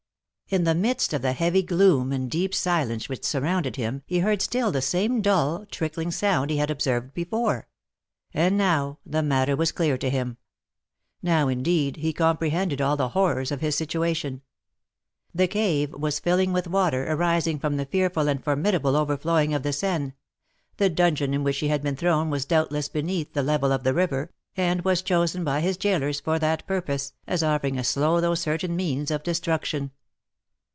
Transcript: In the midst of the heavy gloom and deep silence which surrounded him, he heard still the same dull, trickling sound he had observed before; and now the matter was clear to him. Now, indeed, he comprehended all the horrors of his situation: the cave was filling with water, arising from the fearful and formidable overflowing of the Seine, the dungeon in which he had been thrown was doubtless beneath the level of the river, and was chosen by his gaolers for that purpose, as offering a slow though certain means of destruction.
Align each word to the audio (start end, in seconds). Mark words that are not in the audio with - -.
In 0.49 0.65
the 0.65 0.75
midst 0.75 1.13
of 1.13 1.21
the 1.21 1.31
heavy 1.31 1.63
gloom 1.63 2.11
and 2.11 2.29
deep 2.29 2.53
silence 2.53 3.07
which 3.07 3.23
surrounded 3.23 3.77
him, 3.77 4.03
he 4.05 4.19
heard 4.19 4.41
still 4.41 4.69
the 4.69 4.81
same 4.81 5.21
dull, 5.21 5.65
trickling 5.71 6.11
sound 6.11 6.49
he 6.51 6.57
had 6.57 6.69
observed 6.69 7.13
before; 7.13 7.69
and 8.33 8.57
now 8.57 8.99
the 9.05 9.23
matter 9.23 9.55
was 9.55 9.71
clear 9.71 9.97
to 9.99 10.09
him. 10.09 10.35
Now, 11.23 11.47
indeed, 11.47 11.95
he 11.95 12.11
comprehended 12.11 12.81
all 12.81 12.97
the 12.97 13.07
horrors 13.15 13.49
of 13.49 13.61
his 13.61 13.77
situation: 13.77 14.41
the 15.33 15.47
cave 15.47 15.93
was 15.93 16.19
filling 16.19 16.51
with 16.51 16.67
water, 16.67 17.09
arising 17.09 17.57
from 17.57 17.77
the 17.77 17.85
fearful 17.85 18.27
and 18.27 18.43
formidable 18.43 18.97
overflowing 18.97 19.53
of 19.53 19.63
the 19.63 19.71
Seine, 19.71 20.11
the 20.75 20.89
dungeon 20.89 21.33
in 21.33 21.45
which 21.45 21.59
he 21.59 21.69
had 21.69 21.81
been 21.81 21.95
thrown 21.95 22.29
was 22.29 22.43
doubtless 22.43 22.89
beneath 22.89 23.31
the 23.31 23.41
level 23.41 23.71
of 23.71 23.85
the 23.85 23.93
river, 23.93 24.33
and 24.57 24.81
was 24.81 25.01
chosen 25.01 25.45
by 25.45 25.61
his 25.61 25.77
gaolers 25.77 26.19
for 26.19 26.37
that 26.39 26.67
purpose, 26.67 27.13
as 27.25 27.41
offering 27.41 27.79
a 27.79 27.85
slow 27.85 28.19
though 28.19 28.35
certain 28.35 28.75
means 28.75 29.11
of 29.11 29.23
destruction. 29.23 29.91